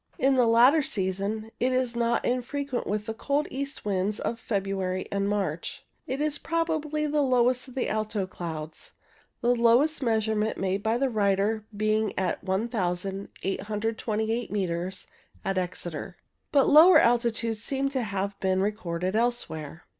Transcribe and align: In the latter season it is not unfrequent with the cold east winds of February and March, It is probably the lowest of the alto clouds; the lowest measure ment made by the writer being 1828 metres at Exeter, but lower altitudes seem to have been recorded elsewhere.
In 0.17 0.33
the 0.33 0.47
latter 0.47 0.81
season 0.81 1.51
it 1.59 1.71
is 1.71 1.95
not 1.95 2.25
unfrequent 2.25 2.87
with 2.87 3.05
the 3.05 3.13
cold 3.13 3.47
east 3.51 3.85
winds 3.85 4.19
of 4.19 4.39
February 4.39 5.05
and 5.11 5.29
March, 5.29 5.85
It 6.07 6.19
is 6.19 6.39
probably 6.39 7.05
the 7.05 7.21
lowest 7.21 7.67
of 7.67 7.75
the 7.75 7.87
alto 7.87 8.25
clouds; 8.25 8.93
the 9.41 9.53
lowest 9.55 10.01
measure 10.01 10.35
ment 10.35 10.57
made 10.57 10.81
by 10.81 10.97
the 10.97 11.11
writer 11.11 11.67
being 11.77 12.13
1828 12.17 14.51
metres 14.51 15.05
at 15.45 15.59
Exeter, 15.59 16.17
but 16.51 16.67
lower 16.67 16.97
altitudes 16.97 17.61
seem 17.63 17.87
to 17.89 18.01
have 18.01 18.39
been 18.39 18.59
recorded 18.59 19.15
elsewhere. 19.15 19.83